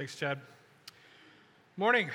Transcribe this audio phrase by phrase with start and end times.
[0.00, 0.38] Thanks, Chad.
[1.76, 2.08] Morning.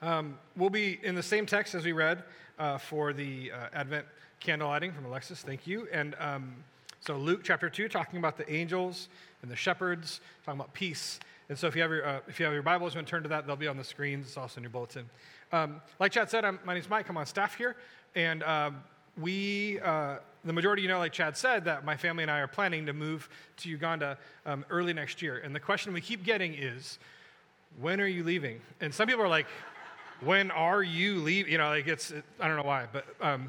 [0.00, 2.24] Um, we'll be in the same text as we read
[2.58, 4.06] uh, for the uh, Advent
[4.40, 5.42] candle lighting from Alexis.
[5.42, 5.88] Thank you.
[5.92, 6.54] And um,
[7.00, 9.10] so, Luke chapter 2, talking about the angels
[9.42, 11.20] and the shepherds, talking about peace.
[11.50, 13.10] And so, if you have your, uh, if you have your Bibles, you want to
[13.10, 14.28] turn to that, they'll be on the screens.
[14.28, 15.10] It's also in your bulletin.
[15.52, 17.06] Um, like Chad said, I'm, my name's Mike.
[17.10, 17.76] I'm on staff here.
[18.14, 18.82] And um,
[19.20, 22.48] we, uh, the majority, you know, like Chad said, that my family and I are
[22.48, 25.38] planning to move to Uganda um, early next year.
[25.38, 26.98] And the question we keep getting is,
[27.80, 28.60] when are you leaving?
[28.80, 29.46] And some people are like,
[30.20, 31.52] when are you leaving?
[31.52, 33.48] You know, like it's, it, I don't know why, but, um,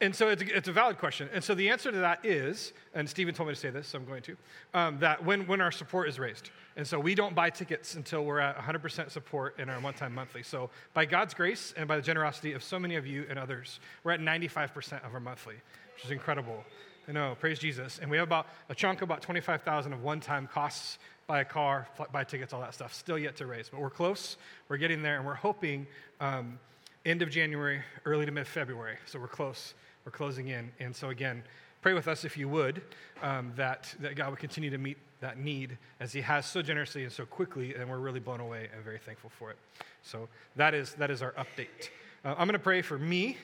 [0.00, 1.28] and so it's, it's, a valid question.
[1.32, 3.98] And so the answer to that is, and Stephen told me to say this, so
[3.98, 4.36] I'm going to,
[4.72, 6.50] um, that when, when our support is raised.
[6.76, 10.14] And so we don't buy tickets until we're at 100% support in our one time
[10.14, 10.44] monthly.
[10.44, 13.80] So by God's grace and by the generosity of so many of you and others,
[14.04, 15.56] we're at 95% of our monthly,
[15.94, 16.64] which is incredible.
[17.08, 17.98] I know, praise Jesus.
[17.98, 21.86] And we have about a chunk, about 25,000 of one time costs buy a car,
[22.10, 22.94] buy tickets, all that stuff.
[22.94, 24.38] Still yet to raise, but we're close.
[24.68, 25.86] We're getting there, and we're hoping
[26.20, 26.58] um,
[27.04, 28.96] end of January, early to mid February.
[29.06, 29.74] So we're close.
[30.08, 30.70] We're closing in.
[30.80, 31.42] And so, again,
[31.82, 32.80] pray with us if you would
[33.22, 37.02] um, that, that God would continue to meet that need as he has so generously
[37.02, 39.58] and so quickly, and we're really blown away and very thankful for it.
[40.02, 41.90] So that is, that is our update.
[42.24, 43.36] Uh, I'm going to pray for me,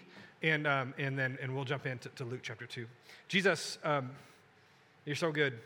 [0.42, 2.86] and, um, and then and we'll jump into to Luke chapter 2.
[3.28, 4.10] Jesus, um,
[5.04, 5.58] you're so good.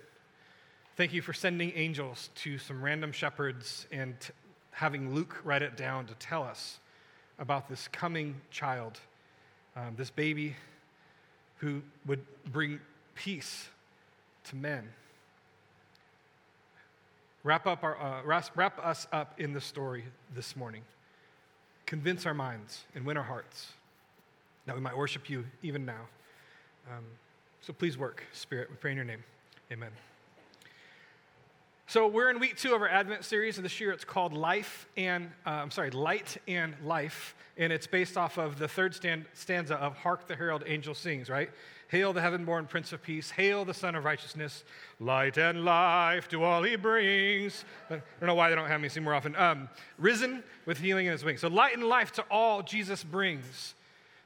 [0.96, 4.32] Thank you for sending angels to some random shepherds and t-
[4.72, 6.80] having Luke write it down to tell us
[7.38, 8.98] about this coming child,
[9.76, 10.56] um, this baby
[11.58, 12.80] who would bring
[13.14, 13.68] peace
[14.44, 14.88] to men.
[17.44, 18.22] Wrap, up our, uh,
[18.54, 20.82] wrap us up in the story this morning.
[21.86, 23.72] Convince our minds and win our hearts
[24.66, 26.08] that we might worship you even now.
[26.90, 27.04] Um,
[27.62, 28.68] so please work, Spirit.
[28.70, 29.24] We pray in your name.
[29.72, 29.90] Amen.
[31.90, 34.86] So we're in week two of our Advent series, and this year it's called Life
[34.98, 39.24] and uh, I'm sorry, Light and Life, and it's based off of the third stand,
[39.32, 41.48] stanza of "Hark the Herald Angel Sings." Right?
[41.88, 43.30] Hail the heaven-born Prince of Peace!
[43.30, 44.64] Hail the Sun of Righteousness!
[45.00, 47.64] Light and life to all He brings.
[47.88, 49.34] I don't know why they don't have me sing more often.
[49.34, 51.40] Um, risen with healing in His wings.
[51.40, 53.74] So light and life to all Jesus brings.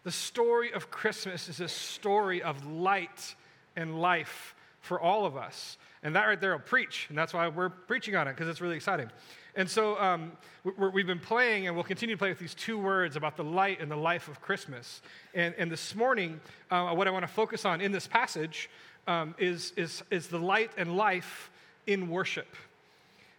[0.02, 3.36] The story of Christmas is a story of light
[3.76, 5.78] and life for all of us.
[6.02, 7.06] And that right there will preach.
[7.08, 9.08] And that's why we're preaching on it, because it's really exciting.
[9.54, 10.32] And so um,
[10.64, 13.44] we have been playing, and we'll continue to play with these two words about the
[13.44, 15.00] light and the life of Christmas.
[15.34, 16.40] And, and this morning,
[16.70, 18.68] uh, what I want to focus on in this passage
[19.06, 21.50] um, is, is, is the light and life
[21.86, 22.56] in worship.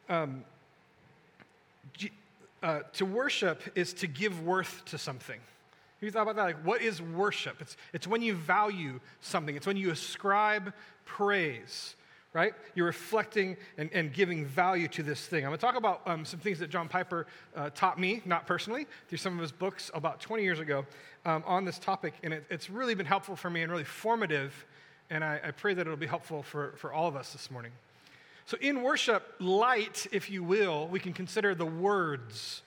[0.08, 0.44] Um,
[2.62, 5.40] uh, to worship is to give worth to something.
[6.04, 6.44] Have you thought about that?
[6.44, 7.58] Like, what is worship?
[7.62, 10.74] It's, it's when you value something, it's when you ascribe
[11.06, 11.96] praise
[12.34, 12.54] right?
[12.74, 15.46] You're reflecting and, and giving value to this thing.
[15.46, 18.48] I'm going to talk about um, some things that John Piper uh, taught me, not
[18.48, 20.86] personally, through some of his books about 20 years ago
[21.26, 22.16] um, on this topic.
[22.24, 24.66] And it, it's really been helpful for me and really formative.
[25.12, 27.72] And I, I pray that it'll be helpful for, for all of us this morning.
[28.46, 32.62] So, in worship, light, if you will, we can consider the words.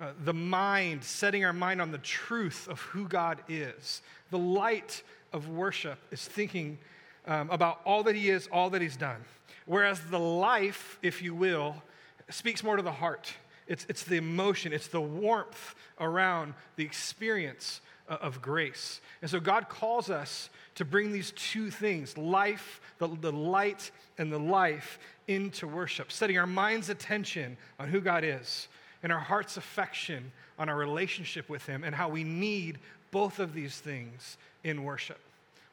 [0.00, 4.00] Uh, the mind, setting our mind on the truth of who God is.
[4.30, 6.78] The light of worship is thinking
[7.26, 9.24] um, about all that he is, all that he's done.
[9.66, 11.82] Whereas the life, if you will,
[12.28, 13.32] speaks more to the heart.
[13.66, 19.00] It's, it's the emotion, it's the warmth around the experience uh, of grace.
[19.22, 24.32] And so God calls us to bring these two things life, the, the light, and
[24.32, 24.98] the life
[25.28, 28.66] into worship, setting our mind's attention on who God is
[29.02, 32.78] and our heart's affection on our relationship with Him and how we need
[33.10, 35.18] both of these things in worship.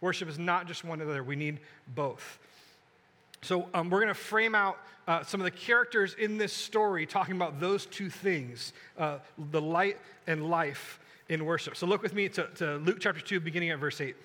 [0.02, 2.40] Worship is not just one or the other, we need both.
[3.42, 4.78] So, um, we're going to frame out
[5.08, 9.20] uh, some of the characters in this story talking about those two things uh,
[9.52, 11.00] the light and life
[11.30, 11.76] in worship.
[11.76, 14.16] So, look with me to, to Luke chapter 2, beginning at verse 8.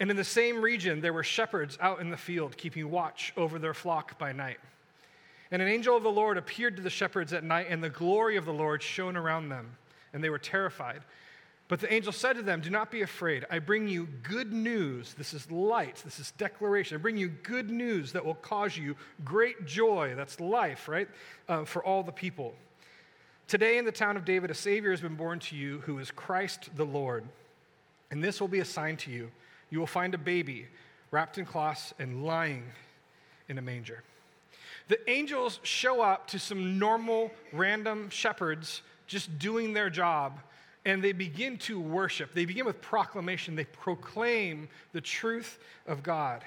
[0.00, 3.58] And in the same region, there were shepherds out in the field, keeping watch over
[3.58, 4.58] their flock by night.
[5.52, 8.36] And an angel of the Lord appeared to the shepherds at night, and the glory
[8.36, 9.76] of the Lord shone around them,
[10.12, 11.02] and they were terrified.
[11.72, 13.46] But the angel said to them, Do not be afraid.
[13.50, 15.14] I bring you good news.
[15.14, 16.02] This is light.
[16.04, 16.98] This is declaration.
[16.98, 20.12] I bring you good news that will cause you great joy.
[20.14, 21.08] That's life, right?
[21.48, 22.52] Uh, for all the people.
[23.48, 26.10] Today in the town of David, a Savior has been born to you who is
[26.10, 27.24] Christ the Lord.
[28.10, 29.30] And this will be a sign to you.
[29.70, 30.66] You will find a baby
[31.10, 32.64] wrapped in cloths and lying
[33.48, 34.02] in a manger.
[34.88, 40.38] The angels show up to some normal, random shepherds just doing their job
[40.84, 42.34] and they begin to worship.
[42.34, 43.54] They begin with proclamation.
[43.54, 46.44] They proclaim the truth of God.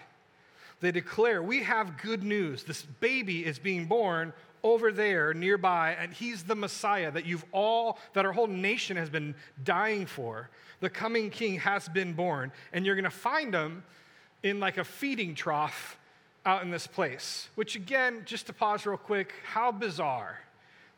[0.81, 2.63] they declare, We have good news.
[2.63, 4.33] This baby is being born
[4.63, 9.09] over there nearby, and he's the Messiah that you've all, that our whole nation has
[9.09, 10.49] been dying for.
[10.79, 13.83] The coming king has been born, and you're going to find him
[14.41, 15.97] in like a feeding trough
[16.45, 17.47] out in this place.
[17.55, 20.39] Which, again, just to pause real quick, how bizarre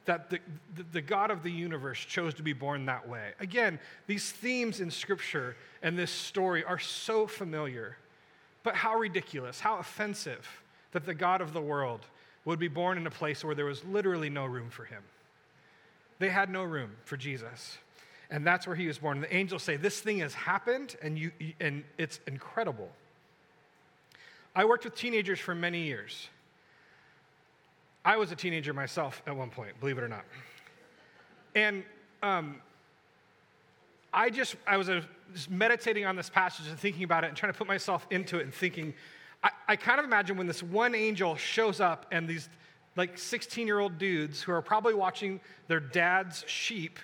[0.07, 0.39] that the,
[0.75, 3.33] the, the, God of the universe chose to be born that way.
[3.39, 3.77] Again,
[4.07, 7.97] these themes in Scripture and this story are so familiar,
[8.63, 10.63] but how ridiculous, how offensive
[10.93, 12.05] that the God of the world
[12.45, 15.03] would be born in a place where there was literally no room for him.
[16.19, 17.77] They had no room for Jesus.
[18.29, 19.17] And that's where he was born.
[19.17, 22.89] And the angels say, This thing has happened, and, you, and it's incredible.
[24.55, 26.29] I worked with teenagers for many years.
[28.07, 30.23] I was a teenager myself at one point, believe it or not.
[31.55, 31.83] And
[32.23, 32.61] um,
[34.13, 35.01] I just, I was uh,
[35.33, 38.39] just meditating on this passage and thinking about it and trying to put myself into
[38.39, 38.93] it and thinking,
[39.43, 42.47] I, I kind of imagine when this one angel shows up and these
[42.95, 46.99] like 16 year old dudes who are probably watching their dad's sheep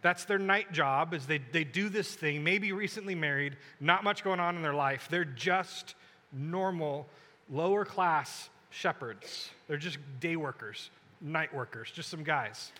[0.00, 4.24] that's their night job is they, they do this thing maybe recently married not much
[4.24, 5.94] going on in their life they're just
[6.32, 7.06] normal
[7.48, 10.90] lower class shepherds they're just day workers
[11.20, 12.72] night workers just some guys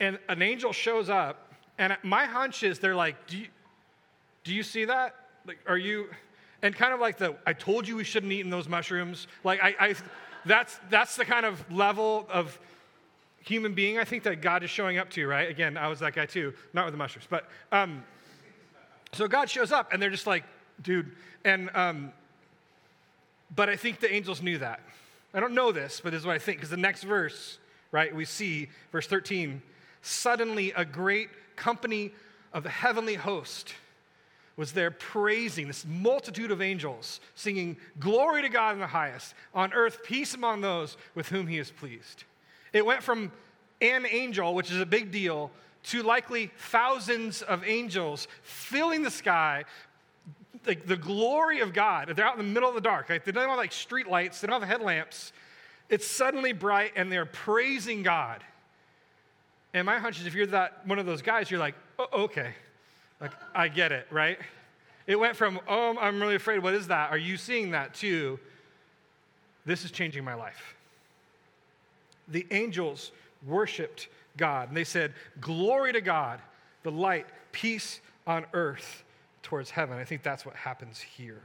[0.00, 3.46] and an angel shows up and my hunch is they're like do you,
[4.44, 5.14] do you see that
[5.46, 6.08] like are you
[6.62, 9.26] and kind of like the I told you we shouldn't eat in those mushrooms.
[9.44, 9.94] Like I, I
[10.46, 12.58] that's that's the kind of level of
[13.40, 15.50] human being I think that God is showing up to, right?
[15.50, 18.04] Again, I was that guy too, not with the mushrooms, but um,
[19.12, 20.44] so God shows up and they're just like,
[20.80, 21.10] dude,
[21.44, 22.12] and um,
[23.54, 24.80] but I think the angels knew that.
[25.34, 27.58] I don't know this, but this is what I think because the next verse,
[27.90, 28.14] right?
[28.14, 29.62] We see verse 13.
[30.02, 32.12] Suddenly, a great company
[32.52, 33.74] of the heavenly host
[34.56, 39.72] was there praising this multitude of angels, singing, Glory to God in the highest, on
[39.72, 42.24] earth, peace among those with whom he is pleased.
[42.72, 43.32] It went from
[43.80, 45.50] an angel, which is a big deal,
[45.84, 49.64] to likely thousands of angels filling the sky,
[50.66, 52.12] like the glory of God.
[52.14, 53.08] They're out in the middle of the dark.
[53.08, 55.32] Like they don't have like street lights, they don't have headlamps.
[55.88, 58.42] It's suddenly bright and they're praising God.
[59.74, 62.54] And my hunch is if you're that one of those guys, you're like, oh, okay,
[63.20, 64.38] like, I get it, right?
[65.06, 66.62] It went from, oh, I'm really afraid.
[66.62, 67.10] What is that?
[67.10, 68.38] Are you seeing that too?
[69.64, 70.74] This is changing my life.
[72.28, 73.12] The angels
[73.46, 76.40] worshiped God, and they said, Glory to God,
[76.82, 79.04] the light, peace on earth
[79.42, 79.98] towards heaven.
[79.98, 81.42] I think that's what happens here.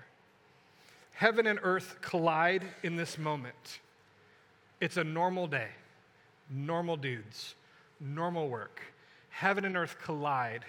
[1.14, 3.80] Heaven and earth collide in this moment.
[4.80, 5.70] It's a normal day,
[6.50, 7.56] normal dudes,
[8.00, 8.82] normal work.
[9.30, 10.64] Heaven and earth collide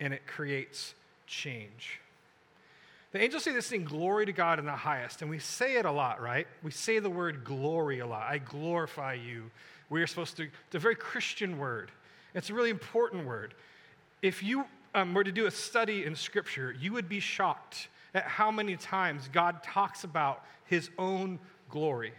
[0.00, 0.94] and it creates
[1.26, 2.00] change.
[3.12, 5.84] The angels say this thing, glory to God in the highest, and we say it
[5.84, 6.46] a lot, right?
[6.62, 8.22] We say the word glory a lot.
[8.22, 9.50] I glorify you.
[9.90, 11.90] We are supposed to, it's a very Christian word.
[12.34, 13.54] It's a really important word.
[14.22, 18.24] If you um, were to do a study in Scripture, you would be shocked at
[18.24, 21.38] how many times God talks about his own
[21.70, 22.12] glory.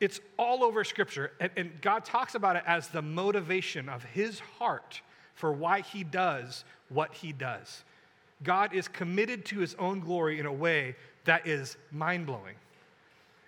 [0.00, 4.40] It's all over Scripture, and, and God talks about it as the motivation of his
[4.58, 5.00] heart
[5.34, 7.84] for why he does what he does.
[8.42, 12.56] God is committed to his own glory in a way that is mind blowing,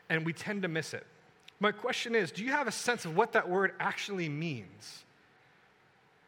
[0.09, 1.07] and we tend to miss it.
[1.59, 5.05] My question is do you have a sense of what that word actually means?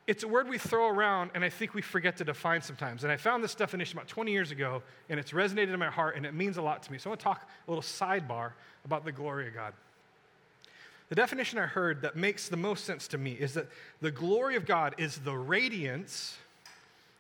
[0.09, 3.05] It's a word we throw around, and I think we forget to define sometimes.
[3.05, 6.17] And I found this definition about 20 years ago, and it's resonated in my heart,
[6.17, 6.97] and it means a lot to me.
[6.97, 8.53] So I want to talk a little sidebar
[8.87, 9.75] about the glory of God.
[11.11, 13.67] The definition I heard that makes the most sense to me is that
[14.00, 16.38] the glory of God is the radiance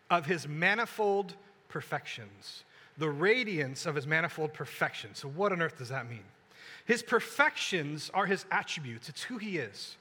[0.08, 1.34] of his manifold
[1.68, 2.64] perfections.
[2.96, 5.18] The radiance of his manifold perfections.
[5.18, 6.24] So, what on earth does that mean?
[6.86, 9.96] His perfections are his attributes, it's who he is.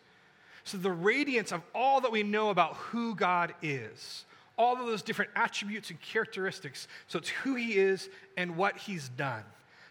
[0.67, 4.25] So, the radiance of all that we know about who God is,
[4.57, 6.87] all of those different attributes and characteristics.
[7.07, 9.43] So, it's who he is and what he's done.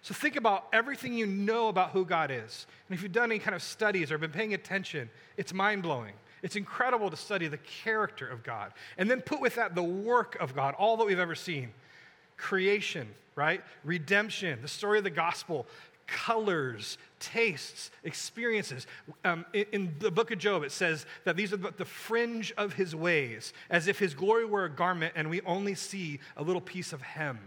[0.07, 2.67] So think about everything you know about who God is.
[2.89, 6.13] And if you've done any kind of studies or been paying attention, it's mind blowing.
[6.45, 8.73] It's incredible to study the character of God.
[8.99, 11.71] And then put with that the work of God, all that we've ever seen
[12.37, 13.65] creation, right?
[13.83, 15.67] Redemption, the story of the gospel,
[16.07, 18.87] colors, tastes, experiences.
[19.25, 22.75] Um, in, in, the book of Job, it says that these are the fringe of
[22.75, 26.61] his ways, as if his glory were a garment and we only see a little
[26.61, 27.39] piece of hem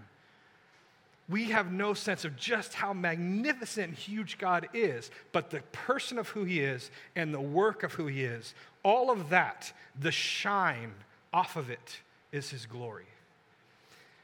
[1.30, 6.18] we have no sense of just how magnificent and huge God is, but the person
[6.18, 10.12] of who he is and the work of who he is, all of that, the
[10.12, 10.92] shine
[11.32, 12.00] off of it
[12.32, 13.06] is his glory.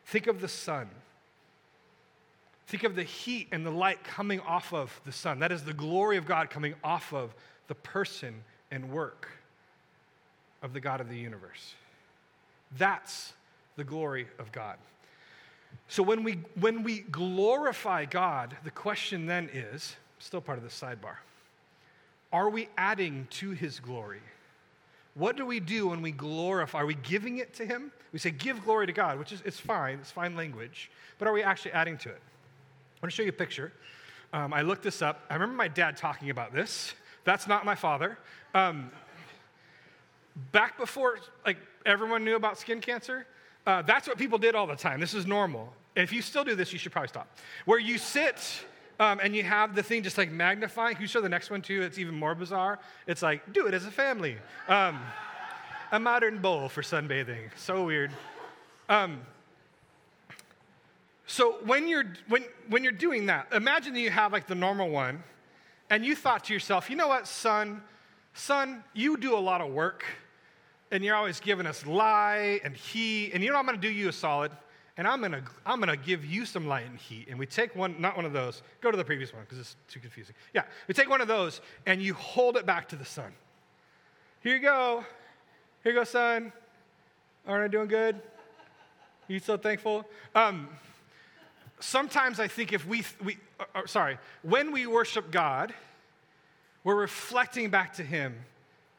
[0.06, 0.90] Think of the sun.
[2.68, 5.40] Think of the heat and the light coming off of the sun.
[5.40, 7.36] That is the glory of God coming off of
[7.68, 9.30] the person and work
[10.64, 11.76] of the God of the universe.
[12.78, 13.34] That's
[13.76, 14.78] the glory of God.
[15.88, 20.70] So when we, when we glorify God, the question then is still part of the
[20.70, 21.18] sidebar
[22.34, 24.20] are we adding to his glory?
[25.14, 26.82] What do we do when we glorify?
[26.82, 27.94] Are we giving it to him?
[28.12, 31.32] We say, give glory to God, which is it's fine, it's fine language, but are
[31.32, 32.22] we actually adding to it?
[33.06, 33.72] Want to show you a picture.
[34.34, 35.26] Um, I looked this up.
[35.30, 36.96] I remember my dad talking about this.
[37.24, 38.18] That's not my father.
[38.56, 38.90] Um,
[40.52, 43.28] back before like everyone knew about skin cancer,
[43.68, 45.00] uh, that's what people did all the time.
[45.00, 45.72] This is normal.
[45.96, 47.28] If you still do this, you should probably stop.
[47.66, 48.66] Where you sit
[49.00, 50.96] um, and you have the thing just like magnifying.
[50.96, 51.84] Can you show the next one too?
[51.84, 52.80] It's even more bizarre.
[53.06, 54.38] It's like, do it as a family.
[54.68, 55.00] Um,
[55.92, 57.52] a modern bowl for sunbathing.
[57.56, 58.10] So weird.
[58.90, 59.22] Um,
[61.28, 64.90] so when you're, when, when you're doing that, imagine that you have like the normal
[64.90, 65.24] one,
[65.90, 67.82] and you thought to yourself, you know what, sun,
[68.34, 70.06] sun, you do a lot of work,
[70.92, 74.10] and you're always giving us light and heat, and you know I'm gonna do you
[74.10, 74.52] a solid
[74.98, 77.28] and I'm gonna, I'm gonna give you some light and heat.
[77.30, 79.76] And we take one, not one of those, go to the previous one because it's
[79.90, 80.36] too confusing.
[80.54, 83.34] Yeah, we take one of those and you hold it back to the sun.
[84.42, 85.04] Here you go.
[85.84, 86.54] Here you go, sun.
[87.46, 88.22] Aren't I doing good?
[89.28, 90.06] You so thankful?
[90.34, 90.70] Um,
[91.80, 95.74] sometimes I think if we, we uh, uh, sorry, when we worship God,
[96.84, 98.36] we're reflecting back to Him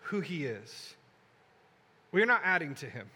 [0.02, 0.94] who He is.
[2.12, 3.08] We're not adding to Him.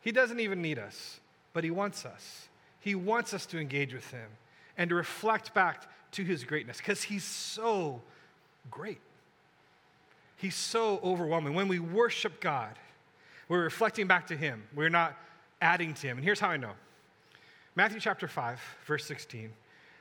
[0.00, 1.20] He doesn't even need us
[1.54, 2.48] but He wants us.
[2.80, 4.28] He wants us to engage with Him
[4.76, 8.02] and to reflect back to His greatness because He's so
[8.70, 9.00] great.
[10.36, 11.54] He's so overwhelming.
[11.54, 12.78] When we worship God,
[13.48, 14.64] we're reflecting back to Him.
[14.74, 15.16] We're not
[15.62, 16.18] adding to Him.
[16.18, 16.72] And here's how I know
[17.76, 19.52] Matthew chapter 5, verse 16.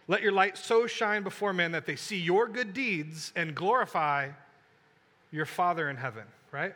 [0.08, 4.30] Let your light so shine before men that they see your good deeds and glorify
[5.32, 6.76] your Father in heaven, right?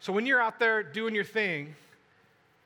[0.00, 1.76] So when you're out there doing your thing,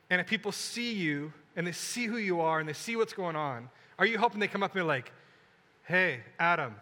[0.09, 3.13] and if people see you and they see who you are and they see what's
[3.13, 3.69] going on,
[3.99, 5.13] are you hoping they come up and be like,
[5.85, 6.75] hey, Adam,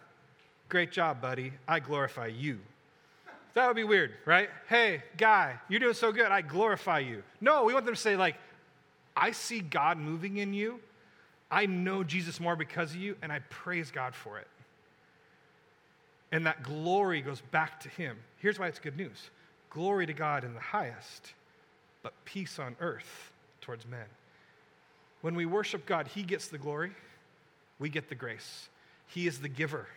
[0.69, 1.53] great job, buddy.
[1.67, 2.61] I glorify you.
[3.55, 4.51] That would be weird, right?
[4.69, 6.27] Hey, guy, you're doing so good.
[6.27, 7.23] I glorify you.
[7.41, 8.37] No, we want them to say, like,
[9.17, 10.81] I see God moving in you.
[11.51, 14.49] I know Jesus more because of you, and I praise God for it.
[16.33, 18.19] And that glory goes back to Him.
[18.39, 19.31] Here's why it's good news
[19.71, 21.35] glory to God in the highest
[22.03, 24.07] but peace on earth towards men.
[25.23, 26.93] When we worship God, He gets the glory,
[27.79, 28.69] we get the grace.
[29.09, 29.89] He is the giver,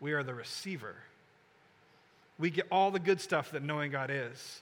[0.00, 0.96] we are the receiver.
[2.38, 4.60] We get all the good stuff that knowing God is,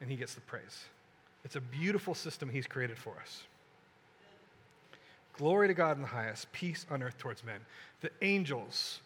[0.00, 0.84] and He gets the praise.
[1.46, 3.44] It's a beautiful system He's created for us.
[5.38, 7.60] Glory to God in the highest, peace on earth towards men.
[8.02, 9.00] The angels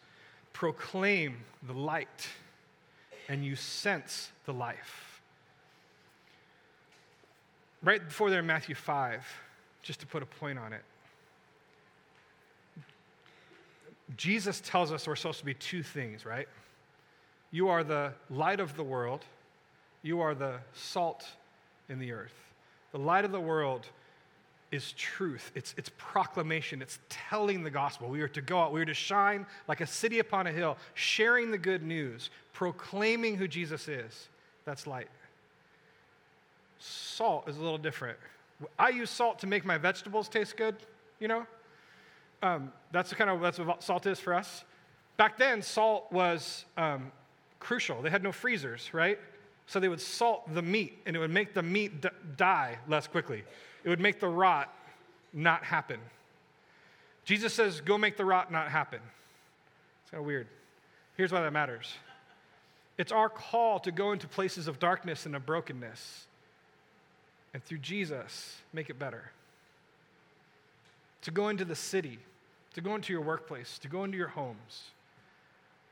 [0.52, 2.28] proclaim the light,
[3.28, 5.10] and you sense the life
[7.82, 9.24] right before there in Matthew 5,
[9.82, 10.82] just to put a point on it,
[14.16, 16.48] Jesus tells us we're supposed to be two things, right?
[17.50, 19.24] You are the light of the world,
[20.02, 21.26] you are the salt
[21.90, 22.34] in the earth.
[22.92, 23.86] The light of the world
[24.72, 28.08] is truth, it's, it's proclamation, it's telling the gospel.
[28.08, 30.78] We are to go out, we are to shine like a city upon a hill,
[30.94, 34.28] sharing the good news, proclaiming who Jesus is.
[34.64, 35.08] That's light.
[36.78, 38.16] Salt is a little different.
[38.78, 40.76] I use salt to make my vegetables taste good,
[41.18, 41.46] you know?
[42.42, 44.64] Um, that's kind of that's what salt is for us.
[45.16, 47.12] Back then, salt was um,
[47.58, 48.00] crucial.
[48.02, 49.18] They had no freezers, right?
[49.70, 53.06] So they would salt the meat, and it would make the meat d- die less
[53.06, 53.44] quickly.
[53.84, 54.68] It would make the rot
[55.32, 56.00] not happen.
[57.24, 59.00] Jesus says, "Go make the rot not happen."
[60.02, 60.48] It's kind of weird.
[61.16, 61.94] Here's why that matters.
[62.98, 66.26] It's our call to go into places of darkness and of brokenness
[67.54, 69.30] and through Jesus, make it better.
[71.22, 72.18] To go into the city,
[72.74, 74.90] to go into your workplace, to go into your homes,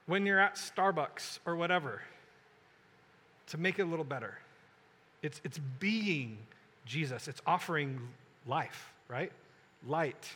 [0.06, 2.02] when you're at Starbucks or whatever,
[3.48, 4.38] to make it a little better.
[5.22, 6.38] It's, it's being
[6.86, 8.00] Jesus, it's offering
[8.46, 9.30] life, right?
[9.86, 10.28] Light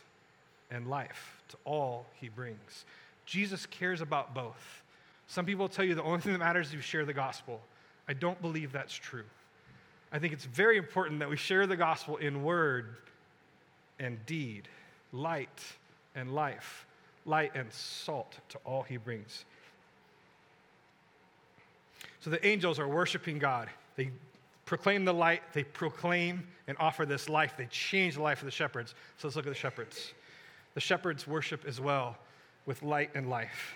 [0.71, 2.85] and life to all he brings.
[3.25, 4.81] Jesus cares about both.
[5.27, 7.61] Some people tell you the only thing that matters is you share the gospel.
[8.07, 9.23] I don't believe that's true.
[10.11, 12.97] I think it's very important that we share the gospel in word
[13.99, 14.67] and deed,
[15.11, 15.63] light
[16.15, 16.85] and life,
[17.25, 19.45] light and salt to all he brings.
[22.23, 23.69] So the angels are worshiping God.
[23.97, 24.09] They
[24.63, 27.55] proclaim the light, they proclaim and offer this life.
[27.57, 28.95] They change the life of the shepherds.
[29.17, 30.13] So let's look at the shepherds.
[30.73, 32.15] the shepherds worship as well
[32.65, 33.75] with light and life.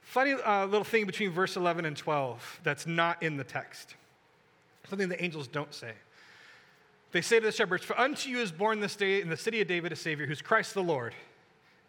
[0.00, 3.94] Funny uh, little thing between verse 11 and 12 that's not in the text.
[4.88, 5.92] Something the angels don't say.
[7.12, 9.60] They say to the shepherds, For unto you is born this day in the city
[9.60, 11.14] of David a Savior, who's Christ the Lord.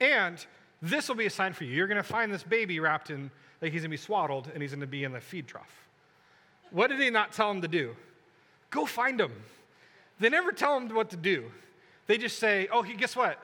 [0.02, 0.46] And
[0.82, 1.74] this will be a sign for you.
[1.74, 3.32] You're going to find this baby wrapped in,
[3.62, 5.88] like he's going to be swaddled, and he's going to be in the feed trough.
[6.72, 7.96] What did he not tell him to do?
[8.70, 9.34] Go find him.
[10.20, 11.52] They never tell him what to do.
[12.08, 13.40] They just say, Oh, he, guess what?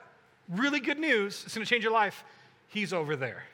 [0.48, 1.42] Really good news.
[1.44, 2.24] It's going to change your life.
[2.68, 3.44] He's over there.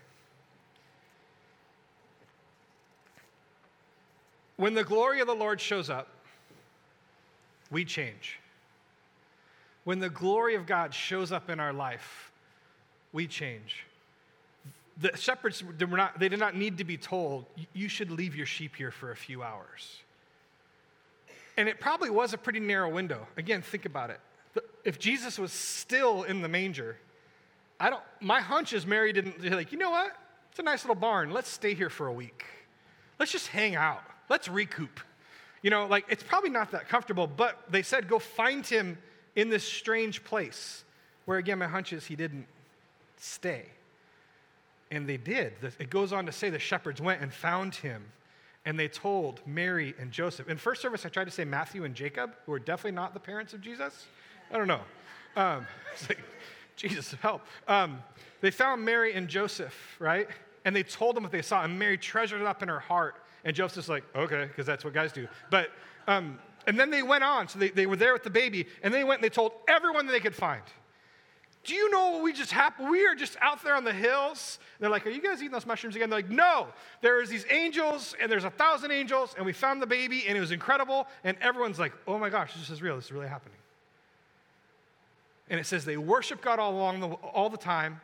[4.57, 6.09] When the glory of the Lord shows up,
[7.71, 8.39] we change.
[9.85, 12.32] When the glory of God shows up in our life,
[13.13, 13.85] we change.
[15.01, 18.47] The shepherds, they, not, they did not need to be told, you should leave your
[18.47, 19.99] sheep here for a few hours.
[21.57, 23.27] And it probably was a pretty narrow window.
[23.37, 24.21] Again, think about it.
[24.85, 26.97] If Jesus was still in the manger,
[27.79, 30.13] I don't, my hunch is Mary didn't, like, you know what?
[30.51, 31.31] It's a nice little barn.
[31.31, 32.45] Let's stay here for a week.
[33.19, 34.03] Let's just hang out.
[34.29, 35.01] Let's recoup.
[35.63, 38.99] You know, like, it's probably not that comfortable, but they said go find him
[39.37, 40.85] in this strange place
[41.25, 42.47] where, again, my hunch is he didn't
[43.23, 43.67] stay.
[44.91, 45.55] And they did.
[45.79, 48.05] It goes on to say the shepherds went and found him,
[48.67, 50.49] and they told Mary and Joseph.
[50.49, 53.21] In first service, I tried to say Matthew and Jacob, who are definitely not the
[53.21, 54.07] parents of Jesus.
[54.53, 54.81] I don't know.
[55.37, 56.19] Um, it's like,
[56.77, 57.43] Jesus, help.
[57.69, 58.03] Um,
[58.41, 60.29] they found Mary and Joseph, right?
[60.65, 63.17] And they told them what they saw, and Mary treasured it up in her heart.
[63.45, 65.27] And Joseph's like, okay, because that's what guys do.
[65.49, 65.71] But,
[66.07, 67.49] um, and then they went on.
[67.49, 70.07] So they, they were there with the baby, and they went and they told everyone
[70.07, 70.63] that they could find.
[71.65, 72.91] Do you know what we just happened?
[72.91, 74.59] We are just out there on the hills.
[74.81, 76.11] They're like, Are you guys eating those mushrooms again?
[76.11, 76.67] They're like, No,
[77.01, 80.41] there's these angels, and there's a thousand angels, and we found the baby, and it
[80.41, 81.07] was incredible.
[81.23, 82.97] And everyone's like, Oh my gosh, this is real.
[82.97, 83.57] This is really happening.
[85.51, 88.01] And it says they worshiped God all along the, all the time,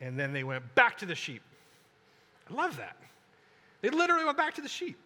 [0.00, 1.42] and then they went back to the sheep.
[2.48, 2.96] I love that.
[3.80, 4.98] They literally went back to the sheep.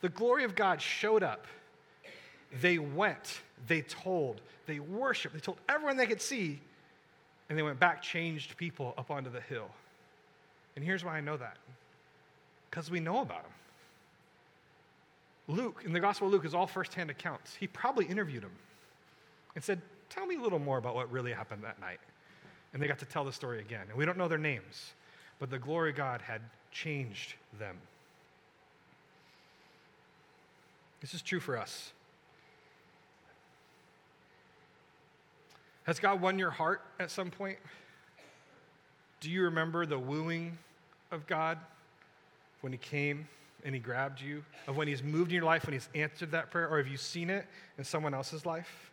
[0.00, 1.46] The glory of God showed up.
[2.60, 6.60] They went, they told, they worshiped, they told everyone they could see,
[7.54, 9.68] and they went back, changed people up onto the hill.
[10.74, 11.56] And here's why I know that
[12.68, 13.52] because we know about them.
[15.46, 17.54] Luke, in the Gospel of Luke, is all firsthand accounts.
[17.54, 18.50] He probably interviewed them
[19.54, 22.00] and said, Tell me a little more about what really happened that night.
[22.72, 23.86] And they got to tell the story again.
[23.88, 24.94] And we don't know their names,
[25.38, 26.40] but the glory of God had
[26.72, 27.76] changed them.
[31.00, 31.92] This is true for us.
[35.84, 37.58] Has God won your heart at some point?
[39.20, 40.58] Do you remember the wooing
[41.10, 41.58] of God
[42.60, 43.28] when He came
[43.64, 44.44] and He grabbed you?
[44.66, 46.68] Of when He's moved in your life, when He's answered that prayer?
[46.68, 47.46] Or have you seen it
[47.78, 48.90] in someone else's life?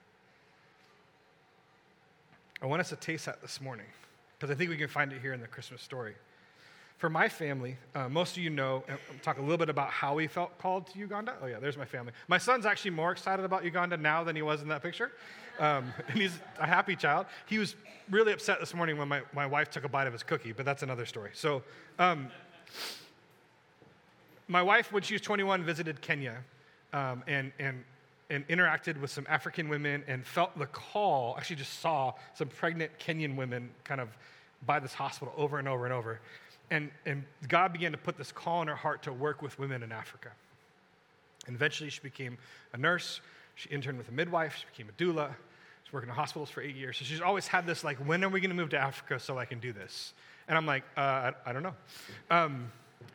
[2.62, 3.88] I want us to taste that this morning
[4.38, 6.14] because I think we can find it here in the Christmas story.
[7.02, 10.14] For my family, uh, most of you know, I'll talk a little bit about how
[10.14, 11.34] we felt called to Uganda.
[11.42, 12.14] Oh, yeah, there's my family.
[12.28, 15.12] My son's actually more excited about Uganda now than he was in that picture.
[15.58, 17.26] Um, and he's a happy child.
[17.48, 17.76] He was
[18.12, 20.64] really upset this morning when my, my wife took a bite of his cookie, but
[20.64, 21.32] that's another story.
[21.34, 21.64] So,
[21.98, 22.30] um,
[24.48, 26.38] my wife, when she was 21, visited Kenya
[26.94, 27.84] um, and, and,
[28.30, 31.34] and interacted with some African women and felt the call.
[31.36, 34.10] Actually, just saw some pregnant Kenyan women kind of
[34.68, 36.20] by this hospital over and over and over.
[36.72, 39.84] And, and God began to put this call in her heart to work with women
[39.84, 40.30] in Africa.
[41.46, 42.38] And eventually, she became
[42.74, 43.20] a nurse.
[43.56, 44.56] She interned with a midwife.
[44.58, 45.36] She became a doula.
[45.84, 46.98] She's working in hospitals for eight years.
[46.98, 49.38] So she's always had this, like, when are we going to move to Africa so
[49.38, 50.14] I can do this?
[50.48, 51.76] And I'm like, uh, I, I, don't know.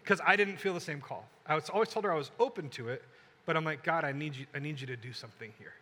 [0.03, 1.27] Because um, I didn't feel the same call.
[1.47, 3.03] I was always told her I was open to it,
[3.47, 5.73] but I'm like, God, I need you, I need you to do something here.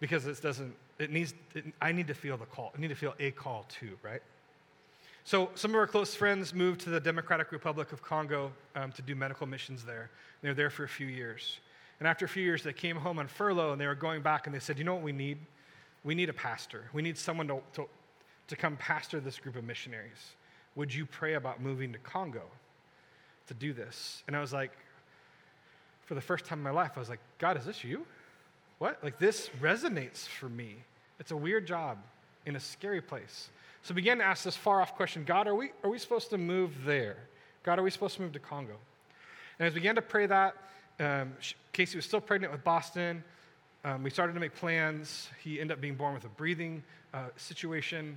[0.00, 2.72] Because this doesn't, it needs, it, I need to feel the call.
[2.76, 4.22] I need to feel a call too, right?
[5.26, 9.00] So, some of our close friends moved to the Democratic Republic of Congo um, to
[9.00, 10.10] do medical missions there.
[10.42, 11.60] They were there for a few years.
[11.98, 14.46] And after a few years, they came home on furlough and they were going back
[14.46, 15.38] and they said, You know what we need?
[16.04, 16.84] We need a pastor.
[16.92, 17.88] We need someone to, to,
[18.48, 20.34] to come pastor this group of missionaries.
[20.74, 22.42] Would you pray about moving to Congo
[23.46, 24.22] to do this?
[24.26, 24.72] And I was like,
[26.02, 28.04] for the first time in my life, I was like, God, is this you?
[28.78, 29.02] What?
[29.02, 30.76] Like, this resonates for me.
[31.18, 31.96] It's a weird job
[32.44, 33.48] in a scary place.
[33.84, 36.30] So I began to ask this far off question God, are we, are we supposed
[36.30, 37.18] to move there?
[37.62, 38.76] God, are we supposed to move to Congo?
[39.58, 40.56] And as we began to pray that,
[40.98, 41.34] um,
[41.72, 43.22] Casey was still pregnant with Boston.
[43.84, 45.28] Um, we started to make plans.
[45.42, 48.16] He ended up being born with a breathing uh, situation.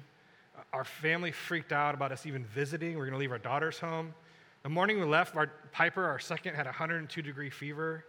[0.71, 2.91] Our family freaked out about us even visiting.
[2.91, 4.13] We are going to leave our daughters home.
[4.63, 8.05] The morning we left, our Piper, our second, had 102 degree fever.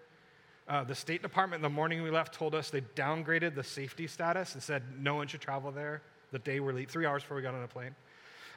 [0.69, 4.55] Uh, the State Department, the morning we left, told us they downgraded the safety status
[4.55, 7.43] and said no one should travel there the day we're leaving, three hours before we
[7.43, 7.95] got on a plane.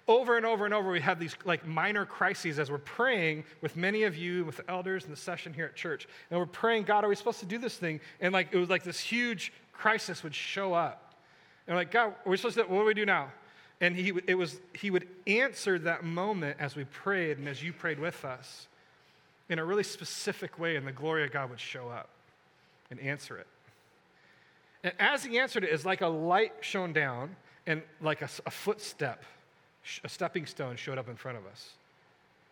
[0.07, 3.75] Over and over and over, we had these like minor crises as we're praying with
[3.75, 6.07] many of you, with the elders in the session here at church.
[6.29, 7.99] And we're praying, God, are we supposed to do this thing?
[8.19, 11.15] And like it was like this huge crisis would show up.
[11.67, 13.31] And like, God, are we supposed to, what do we do now?
[13.79, 17.73] And he, it was, he would answer that moment as we prayed and as you
[17.73, 18.67] prayed with us
[19.49, 22.09] in a really specific way, and the glory of God would show up
[22.89, 23.47] and answer it.
[24.83, 27.35] And as he answered it, it's like a light shone down
[27.67, 29.23] and like a, a footstep,
[30.03, 31.71] a stepping stone showed up in front of us.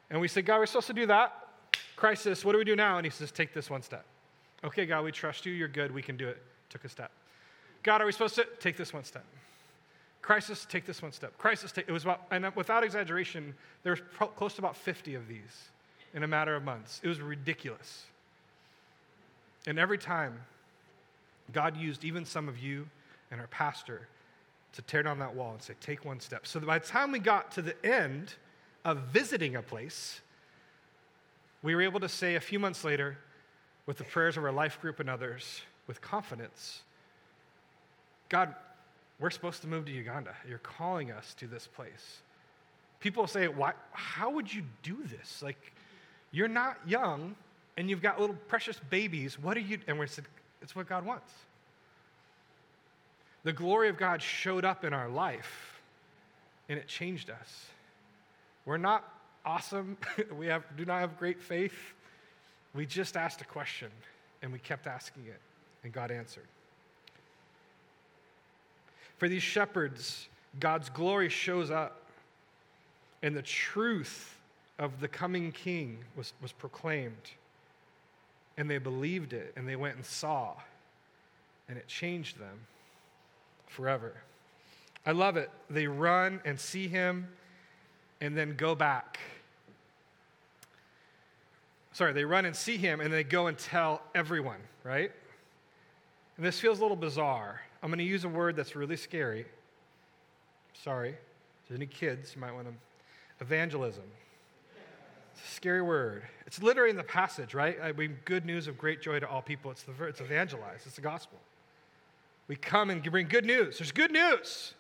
[0.10, 1.48] And we said, God, we're supposed to do that.
[1.96, 2.98] Crisis, what do we do now?
[2.98, 4.06] And he says, Take this one step.
[4.64, 5.54] Okay, God, we trust you.
[5.54, 5.94] You're good.
[5.94, 6.42] We can do it.
[6.70, 7.12] Took a step.
[7.84, 9.26] God, are we supposed to take this one step?
[10.22, 11.38] Crisis, take this one step.
[11.38, 15.16] Crisis, take, it was about, and without exaggeration, there was pro- close to about 50
[15.16, 15.70] of these
[16.14, 17.00] in a matter of months.
[17.04, 18.06] It was ridiculous.
[19.66, 20.40] And every time,
[21.54, 22.88] God used even some of you
[23.32, 24.08] and our pastor
[24.74, 26.46] to tear down that wall and say, take one step.
[26.46, 28.34] So by the time we got to the end
[28.86, 30.22] of visiting a place,
[31.64, 33.18] we were able to say a few months later,
[33.86, 36.84] with the prayers of our life group and others, with confidence,
[38.30, 38.54] God,
[39.20, 40.36] we're supposed to move to Uganda.
[40.48, 42.22] You're calling us to this place.
[43.00, 45.42] People say, Why, how would you do this?
[45.42, 45.74] Like,
[46.32, 47.36] you're not young
[47.78, 49.40] and you've got little precious babies.
[49.40, 49.80] What are you?
[49.88, 50.26] And we said,
[50.62, 51.34] It's what God wants.
[53.44, 55.82] The glory of God showed up in our life
[56.68, 57.66] and it changed us.
[58.66, 59.12] We're not
[59.46, 59.98] awesome.
[60.38, 61.78] we have, do not have great faith.
[62.76, 63.90] We just asked a question
[64.42, 65.40] and we kept asking it,
[65.84, 66.48] and God answered.
[69.18, 72.04] For these shepherds, God's glory shows up,
[73.22, 74.38] and the truth
[74.78, 77.32] of the coming king was, was proclaimed.
[78.58, 80.54] And they believed it, and they went and saw,
[81.68, 82.60] and it changed them
[83.70, 84.14] forever.
[85.06, 85.50] I love it.
[85.70, 87.28] They run and see him,
[88.20, 89.20] and then go back.
[91.94, 95.12] Sorry, they run and see him, and they go and tell everyone, right?
[96.38, 97.62] And this feels a little bizarre.
[97.82, 99.46] I'm going to use a word that's really scary.
[100.74, 101.10] Sorry.
[101.10, 101.16] If
[101.68, 102.74] there's any kids, you might want to.
[103.42, 104.04] Evangelism.
[105.34, 106.24] It's a scary word.
[106.46, 107.78] It's literally in the passage, right?
[107.82, 109.72] I mean, good news of great joy to all people.
[109.72, 111.40] It's, the, it's evangelize, it's the gospel.
[112.50, 113.78] We come and bring good news.
[113.78, 114.74] There's good news.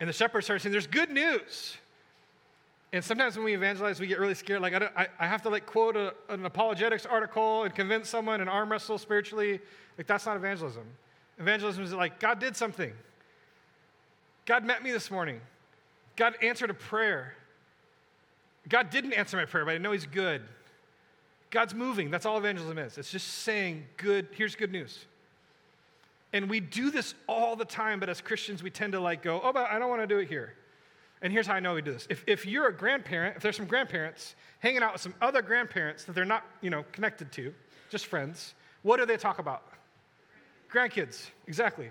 [0.00, 1.76] And the shepherds start saying, There's good news.
[2.92, 4.62] And sometimes when we evangelize, we get really scared.
[4.62, 8.40] Like, I, I, I have to like quote a, an apologetics article and convince someone
[8.40, 9.60] and arm wrestle spiritually.
[9.98, 10.84] Like, that's not evangelism.
[11.38, 12.92] Evangelism is like, God did something.
[14.46, 15.40] God met me this morning.
[16.14, 17.34] God answered a prayer.
[18.68, 20.40] God didn't answer my prayer, but I know He's good.
[21.50, 22.10] God's moving.
[22.10, 22.96] That's all evangelism is.
[22.96, 25.04] It's just saying, good, here's good news.
[26.36, 29.40] And we do this all the time, but as Christians, we tend to like go,
[29.42, 30.52] oh, but I don't want to do it here.
[31.22, 32.06] And here's how I know we do this.
[32.10, 36.04] If, if you're a grandparent, if there's some grandparents hanging out with some other grandparents
[36.04, 37.54] that they're not, you know, connected to,
[37.88, 39.62] just friends, what do they talk about?
[40.70, 41.88] Grandkids, exactly.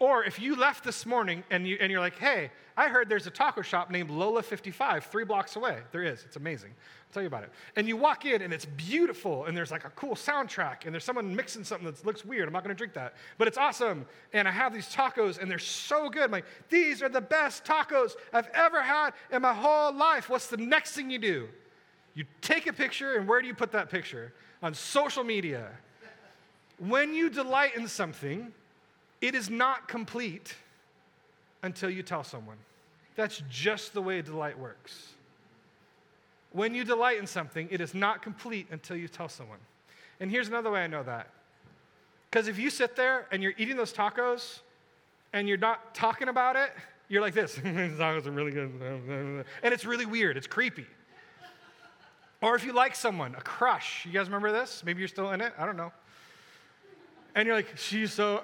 [0.00, 3.26] Or if you left this morning and, you, and you're like, hey, I heard there's
[3.26, 5.80] a taco shop named Lola 55 three blocks away.
[5.92, 6.24] There is.
[6.24, 6.70] It's amazing.
[6.70, 7.50] I'll tell you about it.
[7.76, 11.04] And you walk in and it's beautiful and there's like a cool soundtrack and there's
[11.04, 12.46] someone mixing something that looks weird.
[12.46, 13.14] I'm not to drink that.
[13.36, 14.06] But it's awesome.
[14.32, 16.22] And I have these tacos and they're so good.
[16.22, 20.30] I'm like, these are the best tacos I've ever had in my whole life.
[20.30, 21.48] What's the next thing you do?
[22.14, 24.32] You take a picture and where do you put that picture?
[24.62, 25.68] On social media.
[26.78, 28.54] When you delight in something,
[29.20, 30.54] it is not complete
[31.62, 32.56] until you tell someone.
[33.16, 35.12] That's just the way delight works.
[36.52, 39.58] When you delight in something, it is not complete until you tell someone.
[40.20, 41.28] And here's another way I know that.
[42.30, 44.60] Because if you sit there and you're eating those tacos
[45.32, 46.70] and you're not talking about it,
[47.08, 47.56] you're like this.
[47.58, 49.44] tacos are really good.
[49.62, 50.36] And it's really weird.
[50.36, 50.86] It's creepy.
[52.40, 54.06] Or if you like someone, a crush.
[54.06, 54.82] You guys remember this?
[54.84, 55.52] Maybe you're still in it.
[55.58, 55.92] I don't know
[57.34, 58.40] and you're like, she's so,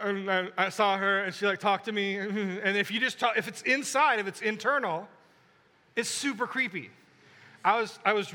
[0.57, 2.16] I saw her and she like talked to me.
[2.18, 5.09] And if you just talk, if it's inside, if it's internal,
[5.94, 6.90] it's super creepy.
[7.64, 8.33] I was, I was,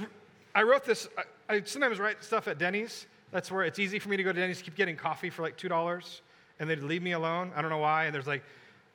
[0.53, 3.07] I wrote this, I, I sometimes write stuff at Denny's.
[3.31, 5.57] That's where it's easy for me to go to Denny's, keep getting coffee for like
[5.57, 6.21] $2
[6.59, 7.51] and they'd leave me alone.
[7.55, 8.05] I don't know why.
[8.05, 8.43] And there's like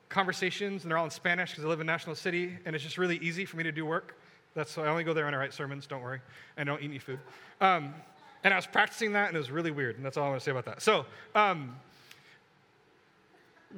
[0.09, 2.97] conversations and they're all in Spanish because I live in National City and it's just
[2.97, 4.17] really easy for me to do work.
[4.53, 6.21] That's I only go there when I write sermons, don't worry.
[6.57, 7.19] I don't eat any food.
[7.61, 7.93] Um,
[8.43, 9.97] and I was practicing that, and it was really weird.
[9.97, 10.81] And that's all I want to say about that.
[10.81, 11.75] So, um,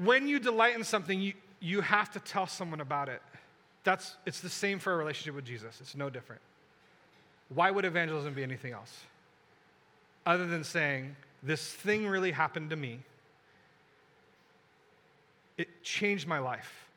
[0.04, 3.22] when you delight in something, you, you have to tell someone about it.
[3.84, 6.42] That's, it's the same for a relationship with Jesus, it's no different.
[7.50, 9.06] Why would evangelism be anything else?
[10.26, 13.00] Other than saying, this thing really happened to me.
[15.58, 16.88] It changed my life.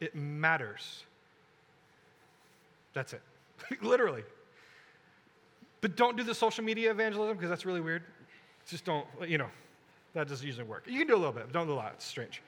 [0.00, 1.04] It matters.
[2.92, 3.22] That's it.
[3.82, 4.24] Literally.
[5.86, 8.02] But don't do the social media evangelism because that's really weird.
[8.66, 9.46] Just don't, you know,
[10.14, 10.82] that doesn't usually work.
[10.88, 11.92] You can do a little bit, but don't do a lot.
[11.94, 12.42] It's strange.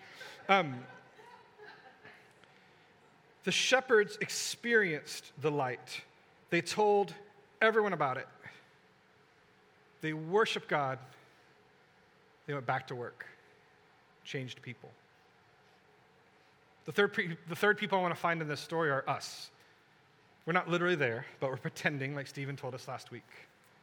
[0.49, 0.75] Um,
[3.45, 6.01] the shepherds experienced the light.
[6.51, 7.15] They told
[7.63, 8.27] everyone about it.
[10.01, 10.99] They worshiped God.
[12.49, 13.25] They went back to work,
[14.25, 14.91] changed people.
[16.87, 19.51] The third, the third people I want to find in this story are us.
[20.49, 23.29] We're not literally there, but we're pretending, like Stephen told us last week.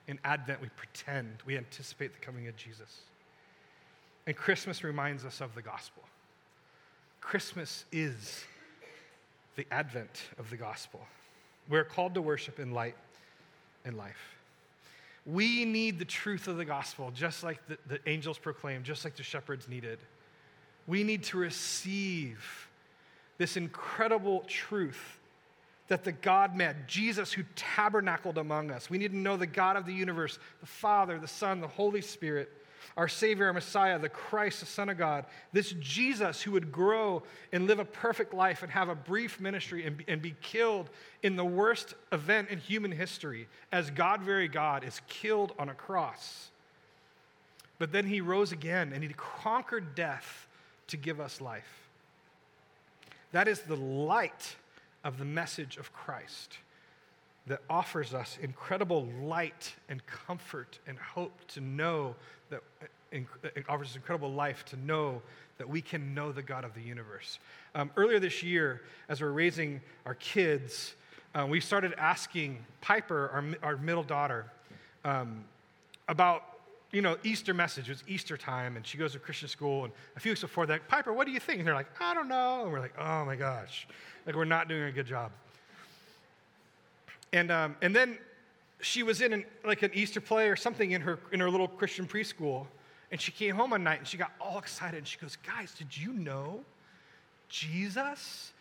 [0.07, 3.01] In Advent, we pretend, we anticipate the coming of Jesus.
[4.25, 6.01] And Christmas reminds us of the gospel.
[7.21, 8.45] Christmas is
[9.55, 11.01] the advent of the gospel.
[11.69, 12.95] We're called to worship in light
[13.85, 14.35] and life.
[15.23, 19.15] We need the truth of the gospel, just like the, the angels proclaimed, just like
[19.15, 19.99] the shepherds needed.
[20.87, 22.43] We need to receive
[23.37, 25.19] this incredible truth
[25.87, 29.75] that the God man, Jesus, who tabernacled among us, we need to know the God
[29.75, 32.51] of the universe, the Father, the Son, the Holy Spirit,
[32.97, 37.23] our Savior, our Messiah, the Christ, the Son of God, this Jesus who would grow
[37.51, 40.89] and live a perfect life and have a brief ministry and and be killed
[41.21, 45.73] in the worst event in human history as God, very God, is killed on a
[45.73, 46.49] cross.
[47.77, 50.47] But then he rose again and he conquered death
[50.87, 51.89] to give us life.
[53.33, 54.55] That is the light
[55.05, 56.57] of the message of Christ
[57.47, 62.15] that offers us incredible light and comfort and hope to know
[62.49, 62.61] that
[63.11, 65.21] it offers us incredible life to know
[65.57, 67.39] that we can know the God of the universe.
[67.75, 70.95] Um, earlier this year, as we're raising our kids,
[71.33, 74.51] uh, we started asking Piper, our, our middle daughter,
[75.05, 75.45] um,
[76.09, 76.54] about
[76.95, 77.89] you know, Easter message.
[77.89, 79.83] It was Easter time, and she goes to Christian school.
[79.83, 81.59] And a few weeks before that, Piper, what do you think?
[81.59, 82.63] And they're like, I don't know.
[82.63, 83.85] And we're like, oh my gosh,
[84.25, 85.33] like we're not doing a good job.
[87.33, 88.17] And um, and then
[88.79, 91.67] she was in an, like an Easter play or something in her in her little
[91.67, 92.65] Christian preschool,
[93.11, 95.73] and she came home one night and she got all excited and she goes, guys,
[95.73, 96.61] did you know
[97.49, 98.53] Jesus?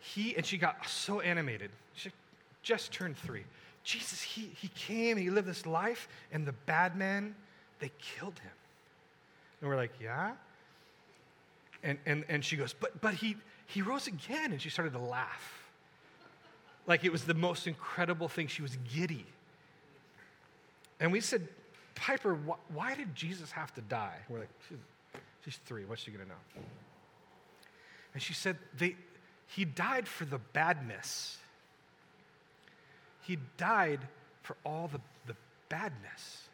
[0.00, 1.70] He and she got so animated.
[1.92, 2.12] She
[2.62, 3.44] just turned three.
[3.84, 7.34] Jesus, he, he came, he lived this life, and the bad man
[7.78, 8.52] they killed him.
[9.60, 10.32] And we're like, Yeah?
[11.82, 13.36] And, and, and she goes, but, but he,
[13.66, 14.52] he rose again.
[14.52, 15.62] And she started to laugh.
[16.86, 18.48] Like it was the most incredible thing.
[18.48, 19.26] She was giddy.
[21.00, 21.46] And we said,
[21.94, 24.16] Piper, wh- why did Jesus have to die?
[24.28, 24.78] We're like, she's,
[25.44, 25.84] she's three.
[25.84, 26.64] What's she going to know?
[28.14, 28.96] And she said, they,
[29.46, 31.38] He died for the badness.
[33.22, 34.00] He died
[34.42, 35.36] for all the, the
[35.68, 36.47] badness.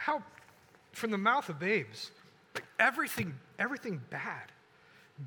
[0.00, 0.22] How,
[0.92, 2.10] from the mouth of babes,
[2.78, 4.50] everything, everything bad.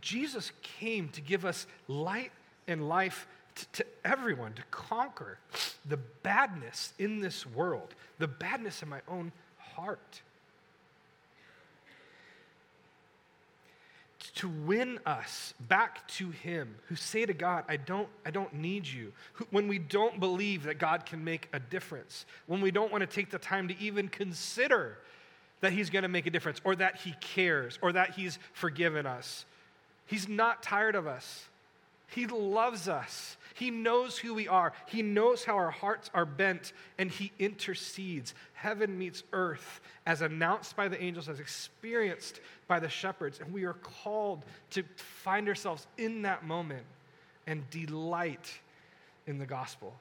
[0.02, 2.32] Jesus came to give us light
[2.68, 5.38] and life to, to, everyone, to conquer
[5.86, 10.24] the badness in this world, the badness in my own heart.
[14.38, 18.88] To win us back to Him, who say to God, I don't, I don't need
[18.88, 19.14] you.
[19.52, 23.08] When we don't believe that God can make a difference, when we don't want to
[23.08, 24.98] take the time to even consider
[25.62, 29.06] that He's going to make a difference, or that He cares, or that He's forgiven
[29.06, 29.46] us.
[30.08, 31.46] He's not tired of us.
[32.08, 33.38] He loves us.
[33.56, 34.74] He knows who we are.
[34.88, 38.34] He knows how our hearts are bent, and He intercedes.
[38.54, 43.40] Heaven meets earth, as announced by the angels, as experienced by the shepherds.
[43.40, 46.86] And we are called to find ourselves in that moment
[47.48, 48.52] and delight
[49.28, 49.94] in the gospel.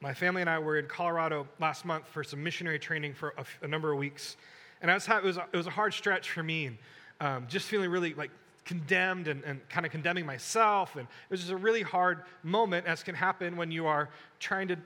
[0.00, 3.66] My family and I were in Colorado last month for some missionary training for a,
[3.66, 4.36] number of weeks.
[4.80, 6.78] And I was, it, was it was a hard stretch for me, and
[7.20, 8.30] um, just feeling really like
[8.64, 10.96] condemned and, and kind of condemning myself.
[10.96, 14.68] And it was just a really hard moment, as can happen when you are trying
[14.68, 14.76] to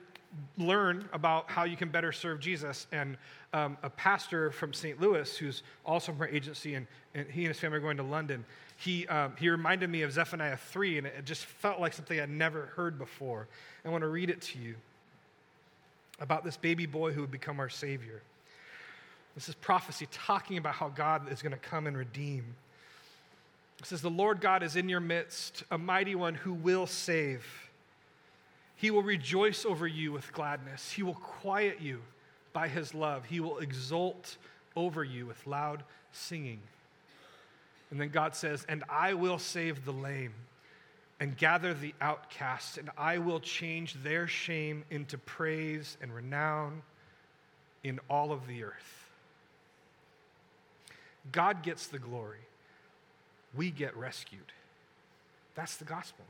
[0.57, 2.87] learn about how you can better serve Jesus.
[2.91, 3.17] And
[3.53, 4.99] um, a pastor from St.
[4.99, 8.03] Louis, who's also from our agency, and, and he and his family are going to
[8.03, 8.45] London,
[8.77, 12.29] he, um, he reminded me of Zephaniah 3, and it just felt like something I'd
[12.29, 13.47] never heard before.
[13.83, 14.75] I want to read it to you
[16.19, 18.21] about this baby boy who would become our Savior.
[19.35, 22.55] This is prophecy talking about how God is going to come and redeem.
[23.79, 27.45] It says, The Lord God is in your midst, a mighty one who will save.
[28.77, 30.91] He will rejoice over you with gladness.
[30.91, 32.01] He will quiet you
[32.53, 33.25] by his love.
[33.25, 34.37] He will exult
[34.75, 36.59] over you with loud singing.
[37.91, 40.33] And then God says, And I will save the lame.
[41.19, 46.83] and gather the outcasts, and I will change their shame into praise and renown
[47.83, 49.09] in all of the earth.
[51.31, 52.45] God gets the glory,
[53.55, 54.53] we get rescued.
[55.55, 56.25] That's the gospel.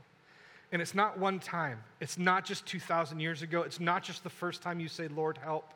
[0.70, 4.30] And it's not one time, it's not just 2,000 years ago, it's not just the
[4.30, 5.72] first time you say, Lord, help.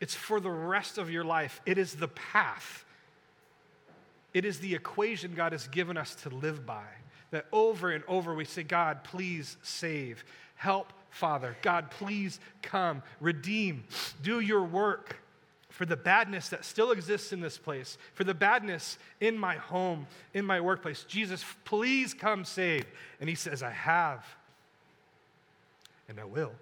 [0.00, 1.60] It's for the rest of your life.
[1.66, 2.84] It is the path.
[4.32, 6.86] It is the equation God has given us to live by.
[7.32, 10.24] That over and over we say, God, please save.
[10.54, 11.56] Help, Father.
[11.62, 13.02] God, please come.
[13.20, 13.84] Redeem.
[14.22, 15.16] Do your work
[15.70, 20.06] for the badness that still exists in this place, for the badness in my home,
[20.34, 21.04] in my workplace.
[21.04, 22.84] Jesus, please come save.
[23.20, 24.26] And he says, I have,
[26.08, 26.52] and I will.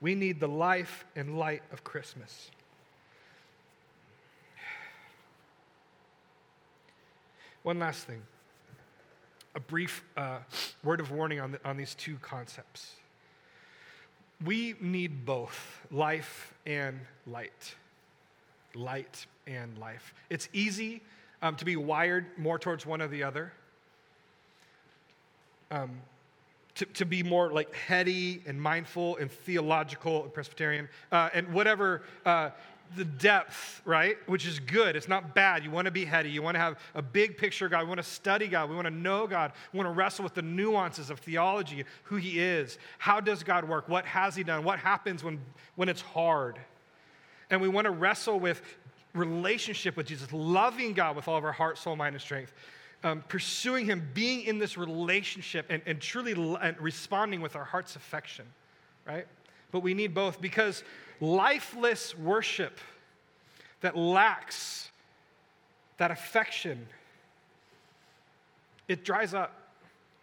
[0.00, 2.50] We need the life and light of Christmas.
[7.62, 8.22] One last thing
[9.56, 10.38] a brief uh,
[10.84, 12.92] word of warning on, the, on these two concepts.
[14.44, 17.74] We need both life and light.
[18.74, 20.14] Light and life.
[20.28, 21.02] It's easy
[21.42, 23.52] um, to be wired more towards one or the other.
[25.70, 26.02] Um,
[26.76, 32.02] to, to be more like heady and mindful and theological and Presbyterian uh, and whatever
[32.24, 32.50] uh,
[32.94, 34.16] the depth, right?
[34.26, 34.96] Which is good.
[34.96, 35.64] It's not bad.
[35.64, 36.30] You want to be heady.
[36.30, 37.82] You want to have a big picture of God.
[37.82, 38.70] We want to study God.
[38.70, 39.52] We want to know God.
[39.72, 42.78] We want to wrestle with the nuances of theology, who He is.
[42.98, 43.88] How does God work?
[43.88, 44.62] What has He done?
[44.62, 45.40] What happens when,
[45.74, 46.58] when it's hard?
[47.50, 48.62] And we want to wrestle with
[49.14, 52.52] relationship with Jesus, loving God with all of our heart, soul, mind, and strength
[53.06, 57.64] um, pursuing Him, being in this relationship, and, and truly l- and responding with our
[57.64, 58.46] heart's affection,
[59.06, 59.26] right?
[59.72, 60.82] But we need both because
[61.20, 62.78] lifeless worship
[63.80, 64.90] that lacks
[65.98, 66.86] that affection,
[68.88, 69.52] it dries up.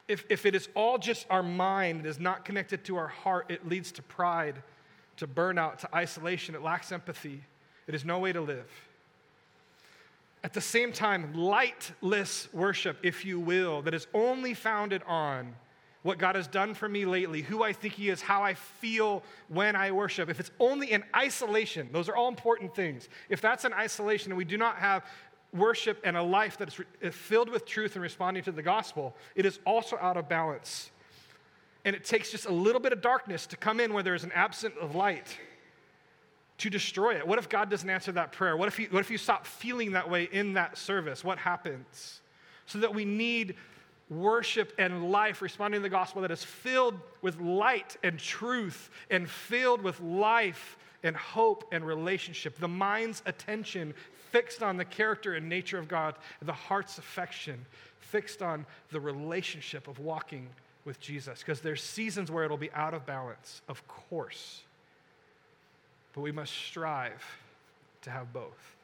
[0.08, 3.46] If, if it is all just our mind, it is not connected to our heart,
[3.50, 4.62] it leads to pride,
[5.18, 6.56] to burnout, to isolation.
[6.56, 7.42] It lacks empathy.
[7.88, 8.70] It is no way to live.
[10.44, 15.56] At the same time, lightless worship, if you will, that is only founded on
[16.04, 19.24] what God has done for me lately, who I think He is, how I feel
[19.48, 23.10] when I worship, if it's only in isolation, those are all important things.
[23.30, 25.06] If that's in isolation and we do not have
[25.54, 29.16] worship and a life that is uh, filled with truth and responding to the gospel,
[29.36, 30.92] it is also out of balance.
[31.86, 34.24] And it takes just a little bit of darkness to come in where there is
[34.24, 35.38] an absence of light
[36.60, 37.28] to destroy it?
[37.28, 38.56] What if God doesn't answer that prayer?
[38.56, 41.24] What if, you, what if you stop feeling that way in that service?
[41.24, 42.22] What happens?
[42.66, 43.56] So that we need
[44.20, 49.30] worship and life responding to the gospel that is filled with light and truth and
[49.30, 52.58] filled with life and hope and relationship.
[52.58, 53.94] The mind's attention
[54.32, 57.66] fixed on the character and nature of God, the heart's affection
[58.00, 60.48] fixed on the relationship of walking
[60.86, 61.40] with Jesus.
[61.40, 64.62] Because there's seasons where it'll be out of balance, of course.
[66.14, 67.24] But we must strive
[68.04, 68.76] to have both.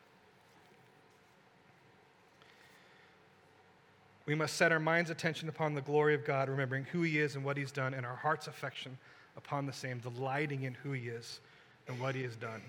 [4.29, 7.33] We must set our mind's attention upon the glory of God, remembering who He is
[7.33, 8.95] and what He's done, and our heart's affection
[9.35, 11.39] upon the same, delighting in who He is
[11.87, 12.61] and what He has done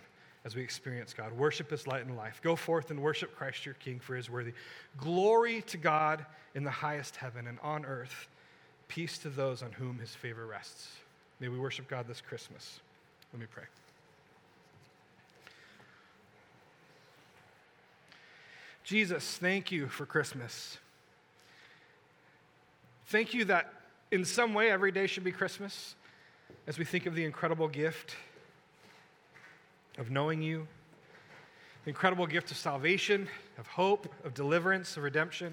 [0.46, 1.35] as we experience God.
[1.35, 2.40] Worship is light and life.
[2.42, 4.55] Go forth and worship Christ your King, for His worthy.
[4.96, 8.29] Glory to God in the highest heaven and on earth.
[8.88, 10.88] Peace to those on whom His favor rests.
[11.40, 12.81] May we worship God this Christmas.
[13.35, 13.64] Let me pray.
[18.83, 20.79] Jesus, thank you for Christmas.
[23.11, 23.73] Thank you that
[24.12, 25.96] in some way every day should be Christmas
[26.68, 28.14] as we think of the incredible gift
[29.99, 30.68] of knowing you,
[31.83, 33.27] the incredible gift of salvation,
[33.59, 35.53] of hope, of deliverance, of redemption.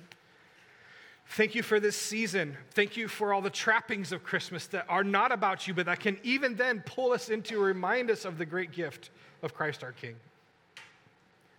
[1.30, 2.56] Thank you for this season.
[2.76, 6.00] Thank you for all the trappings of Christmas that are not about you, but that
[6.00, 9.10] can even then pull us into remind us of the great gift
[9.42, 10.16] of Christ our King.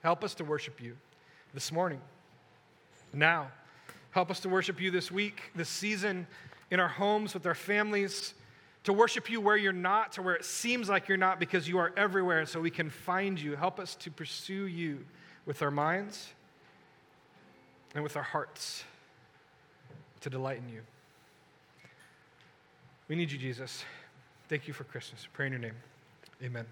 [0.04, 0.96] Help us to worship you
[1.54, 2.00] this morning.
[3.12, 3.50] Now,
[4.11, 6.27] help us to worship you this week, this season,
[6.71, 8.35] in our homes, with our families,
[8.85, 11.79] to worship you where you're not, to where it seems like you're not, because you
[11.79, 13.56] are everywhere, so we can find you.
[13.56, 15.04] Help us to pursue you
[15.46, 16.29] with our minds
[17.94, 18.85] and with our hearts,
[20.21, 20.81] to delight in you.
[23.09, 23.85] We need you, Jesus.
[24.48, 25.27] Thank you for Christmas.
[25.33, 25.77] Pray in your name.
[26.42, 26.67] Amen.